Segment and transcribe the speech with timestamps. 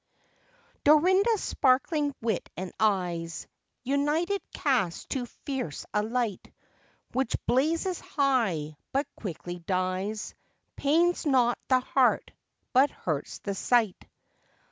[0.83, 3.45] Dorinda's sparkling wit and eyes,
[3.83, 6.51] United, cast too fierce a light,
[7.11, 10.33] Which blazes high, but quickly dies,
[10.75, 12.31] Pains not the heart,
[12.73, 14.07] but hurts the sight.